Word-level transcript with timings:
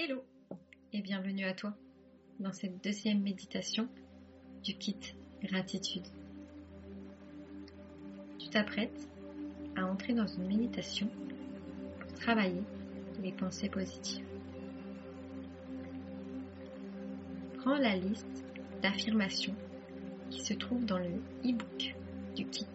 Hello 0.00 0.22
et 0.92 1.00
bienvenue 1.02 1.44
à 1.44 1.54
toi 1.54 1.74
dans 2.38 2.52
cette 2.52 2.84
deuxième 2.84 3.20
méditation 3.20 3.88
du 4.62 4.74
kit 4.78 5.16
gratitude. 5.42 6.06
Tu 8.38 8.48
t'apprêtes 8.48 9.08
à 9.74 9.84
entrer 9.86 10.14
dans 10.14 10.28
une 10.28 10.46
méditation 10.46 11.08
pour 11.98 12.12
travailler 12.12 12.62
les 13.24 13.32
pensées 13.32 13.68
positives. 13.68 14.24
Prends 17.56 17.78
la 17.78 17.96
liste 17.96 18.44
d'affirmations 18.80 19.56
qui 20.30 20.42
se 20.42 20.54
trouve 20.54 20.84
dans 20.84 20.98
le 20.98 21.10
e-book 21.44 21.96
du 22.36 22.46
kit 22.46 22.68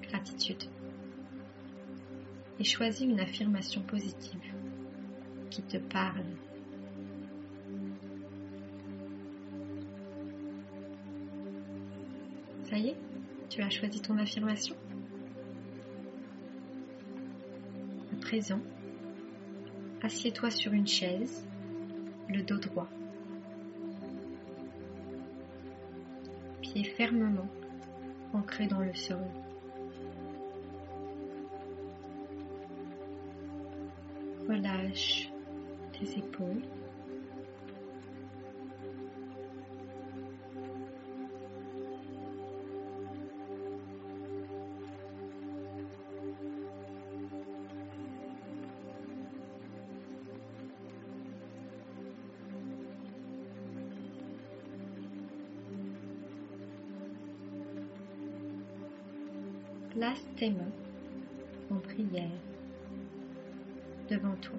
gratitude 0.00 0.64
et 2.58 2.64
choisis 2.64 3.02
une 3.02 3.20
affirmation 3.20 3.82
positive 3.82 4.54
qui 5.50 5.62
te 5.62 5.76
parle 5.76 6.24
Ça 12.70 12.78
y 12.78 12.90
est, 12.90 12.96
tu 13.48 13.62
as 13.62 13.68
choisi 13.68 14.00
ton 14.00 14.16
affirmation 14.18 14.76
À 18.12 18.16
présent, 18.20 18.60
assieds-toi 20.02 20.52
sur 20.52 20.72
une 20.72 20.86
chaise, 20.86 21.44
le 22.28 22.42
dos 22.42 22.58
droit. 22.58 22.86
Pieds 26.62 26.84
fermement 26.84 27.48
ancrés 28.34 28.68
dans 28.68 28.78
le 28.78 28.94
sol. 28.94 29.18
Relâche 34.48 35.32
tes 35.98 36.18
épaules. 36.18 36.62
Place 60.00 60.26
tes 60.34 60.48
mains 60.48 60.72
en 61.70 61.76
prière 61.76 62.30
devant 64.08 64.34
toi. 64.36 64.58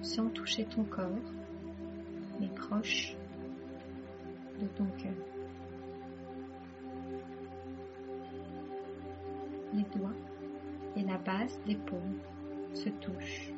Sans 0.00 0.30
toucher 0.30 0.64
ton 0.64 0.84
corps, 0.84 1.10
mais 2.40 2.48
proche 2.48 3.14
de 4.58 4.66
ton 4.68 4.86
cœur. 4.96 5.12
Les 9.74 9.84
doigts 9.94 10.16
et 10.96 11.02
la 11.02 11.18
base 11.18 11.60
des 11.66 11.76
paumes 11.76 12.20
se 12.72 12.88
touchent, 12.88 13.52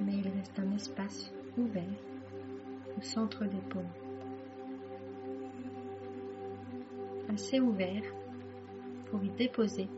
mais 0.00 0.12
il 0.12 0.28
reste 0.28 0.60
un 0.60 0.70
espace 0.76 1.32
ouvert 1.58 1.82
au 2.96 3.02
centre 3.02 3.44
des 3.46 3.62
paumes. 3.68 4.09
Assez 7.30 7.60
ouvert 7.60 8.02
pour 9.06 9.22
y 9.22 9.28
déposer 9.30 9.88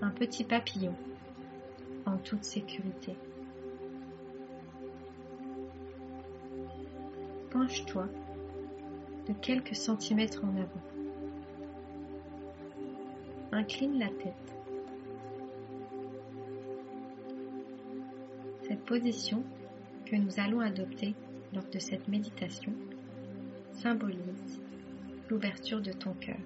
un 0.00 0.10
petit 0.10 0.44
papillon 0.44 0.94
en 2.06 2.16
toute 2.18 2.44
sécurité. 2.44 3.14
Penche-toi 7.50 8.08
de 9.26 9.32
quelques 9.34 9.76
centimètres 9.76 10.44
en 10.44 10.56
avant. 10.56 10.82
Incline 13.52 13.98
la 13.98 14.08
tête. 14.08 14.54
Cette 18.62 18.84
position 18.84 19.42
que 20.06 20.16
nous 20.16 20.38
allons 20.38 20.60
adopter 20.60 21.14
lors 21.54 21.64
de 21.72 21.78
cette 21.78 22.08
méditation 22.08 22.72
symbolise 23.72 24.60
l'ouverture 25.28 25.80
de 25.80 25.92
ton 25.92 26.14
cœur. 26.14 26.36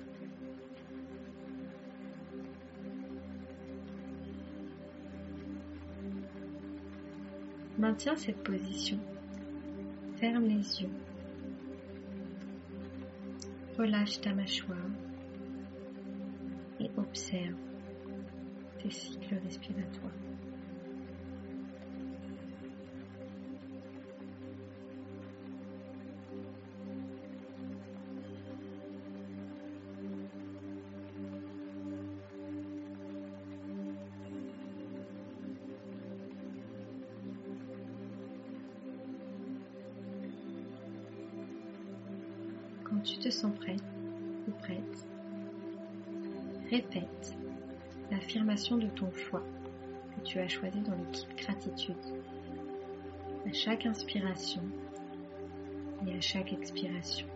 Maintiens 7.79 8.17
cette 8.17 8.43
position. 8.43 8.99
Ferme 10.17 10.45
les 10.45 10.83
yeux. 10.83 10.91
Relâche 13.79 14.21
ta 14.21 14.33
mâchoire 14.35 14.79
et 16.79 16.91
observe 16.97 17.57
tes 18.81 18.91
cycles 18.91 19.37
respiratoires. 19.43 20.13
Tu 43.05 43.19
te 43.19 43.31
sens 43.31 43.53
prêt 43.57 43.77
ou 44.49 44.51
prête, 44.53 45.07
répète 46.71 47.37
l'affirmation 48.11 48.77
de 48.77 48.87
ton 48.89 49.11
choix 49.13 49.43
que 50.15 50.21
tu 50.23 50.39
as 50.39 50.49
choisi 50.49 50.81
dans 50.81 50.95
l'équipe 50.95 51.37
gratitude 51.37 51.97
à 53.47 53.53
chaque 53.53 53.87
inspiration 53.87 54.63
et 56.07 56.17
à 56.17 56.21
chaque 56.21 56.53
expiration. 56.53 57.27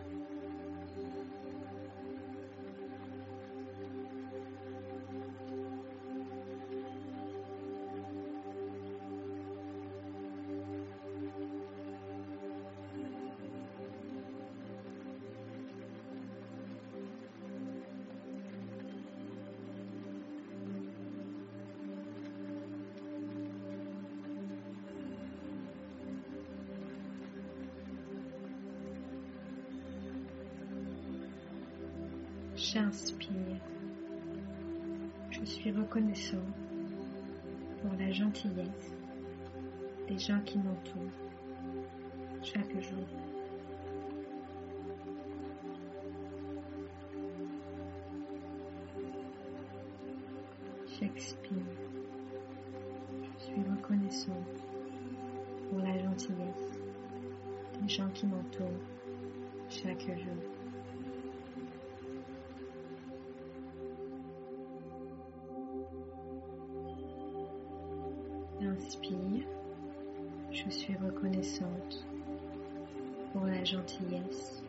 J'inspire. 32.76 33.56
Je 35.30 35.42
suis 35.46 35.72
reconnaissant 35.72 36.44
pour 37.80 37.98
la 37.98 38.12
gentillesse 38.12 38.92
des 40.06 40.18
gens 40.18 40.38
qui 40.44 40.58
m'entourent 40.58 41.16
chaque 42.42 42.78
jour. 42.82 43.08
J'expire. 51.00 51.56
Je 53.22 53.42
suis 53.42 53.62
reconnaissante 53.74 54.66
pour 55.70 55.78
la 55.78 55.96
gentillesse 55.96 56.78
des 57.80 57.88
gens 57.88 58.10
qui 58.10 58.26
m'entourent 58.26 58.68
chaque 59.70 60.02
jour. 60.02 60.55
Inspire, 68.86 69.44
je 70.52 70.70
suis 70.70 70.94
reconnaissante 70.94 72.06
pour 73.32 73.44
la 73.44 73.64
gentillesse 73.64 74.62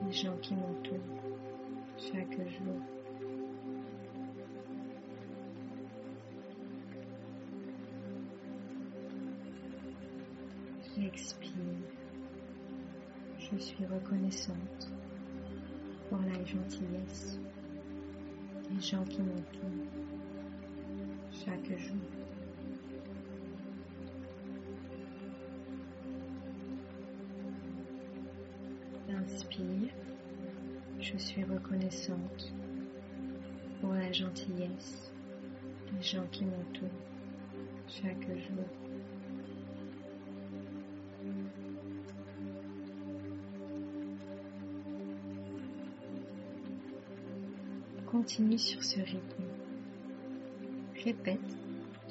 des 0.00 0.12
gens 0.12 0.34
qui 0.40 0.54
m'entourent 0.54 0.96
chaque 1.98 2.32
jour. 2.48 2.80
J'expire, 10.96 11.52
je 13.38 13.58
suis 13.58 13.84
reconnaissante 13.84 14.90
pour 16.08 16.18
la 16.20 16.42
gentillesse 16.46 17.38
des 18.70 18.80
gens 18.80 19.04
qui 19.04 19.20
m'entourent 19.20 19.90
chaque 21.30 21.78
jour. 21.78 22.23
Je 31.00 31.18
suis 31.18 31.42
reconnaissante 31.42 32.52
pour 33.80 33.92
la 33.92 34.12
gentillesse 34.12 35.12
des 35.92 36.02
gens 36.02 36.26
qui 36.30 36.44
m'entourent 36.44 36.88
chaque 37.88 38.22
jour. 38.22 38.64
Continue 48.06 48.58
sur 48.58 48.84
ce 48.84 49.00
rythme. 49.00 49.44
Répète 51.04 51.40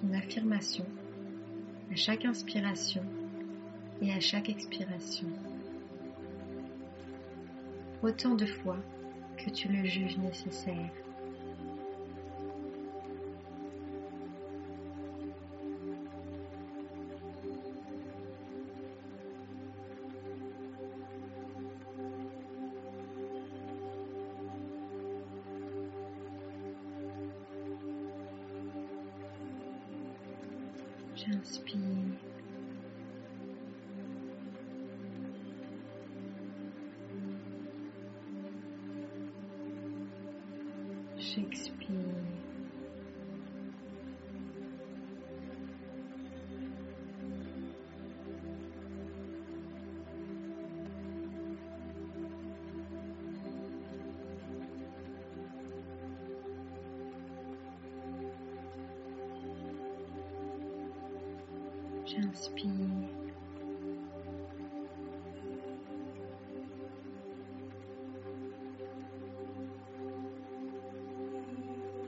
ton 0.02 0.14
affirmation 0.14 0.86
à 1.90 1.96
chaque 1.96 2.26
inspiration 2.26 3.04
et 4.02 4.12
à 4.12 4.20
chaque 4.20 4.50
expiration. 4.50 5.30
Autant 8.04 8.36
de 8.36 8.46
fois 8.46 8.76
que 9.38 9.50
tu 9.50 9.70
le 9.70 9.86
juges 9.86 10.18
nécessaire. 10.18 10.92
J'inspire. 31.16 32.33
J'expire. 41.36 41.88
J'inspire. 62.06 63.13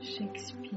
J'expire. 0.06 0.70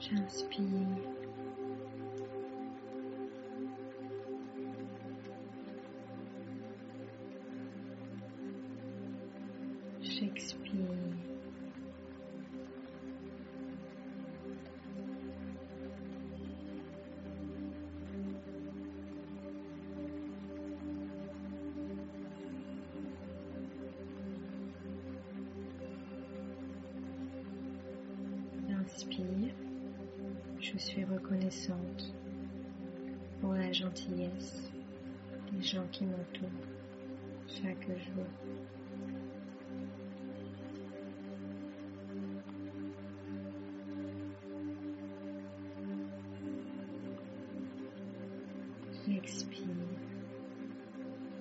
J'inspire. 0.00 1.23
Je 30.74 30.80
suis 30.80 31.04
reconnaissante 31.04 32.12
pour 33.40 33.52
la 33.52 33.70
gentillesse 33.70 34.72
des 35.52 35.62
gens 35.62 35.86
qui 35.92 36.04
m'entourent 36.04 36.48
chaque 37.46 37.86
jour. 37.86 38.26
J'expire. 49.06 49.68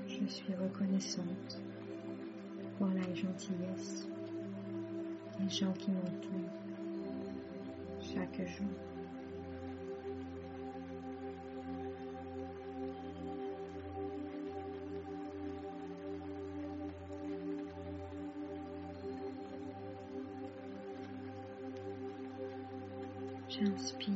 Je 0.08 0.28
suis 0.28 0.54
reconnaissante 0.54 1.60
pour 2.78 2.86
la 2.90 3.16
gentillesse 3.16 4.08
des 5.40 5.50
gens 5.50 5.74
qui 5.74 5.90
m'entourent 5.90 6.52
chaque 8.00 8.48
jour. 8.48 8.93
J'inspire. 23.54 24.14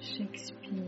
J'expire. 0.00 0.82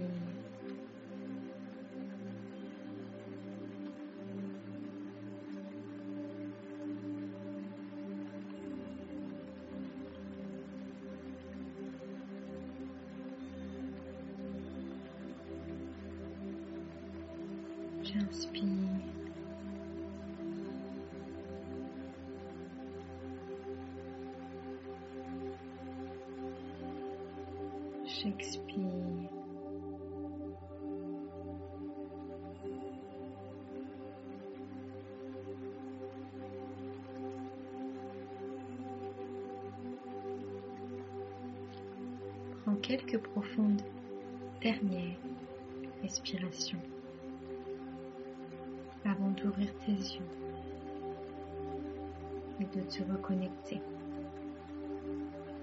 J'inspire. 18.02 18.83
J'expire. 28.24 28.80
Prends 42.64 42.74
quelques 42.76 43.18
profondes 43.18 43.82
dernières 44.62 45.18
respirations 46.00 46.78
avant 49.04 49.28
d'ouvrir 49.32 49.68
tes 49.84 49.92
yeux 49.92 50.22
et 52.58 52.64
de 52.64 52.80
te 52.86 53.02
reconnecter 53.02 53.82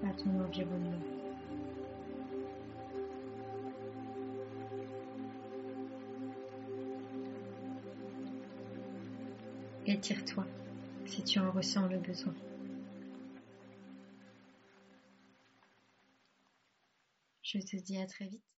à 0.04 0.12
ton 0.14 0.44
environnement. 0.44 1.21
Étire-toi 9.84 10.46
si 11.06 11.24
tu 11.24 11.40
en 11.40 11.50
ressens 11.50 11.88
le 11.88 11.98
besoin. 11.98 12.34
Je 17.42 17.58
te 17.58 17.76
dis 17.76 17.98
à 17.98 18.06
très 18.06 18.26
vite. 18.26 18.42